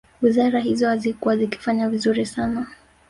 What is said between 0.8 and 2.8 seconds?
hazikuwa zikifanya vizuri sana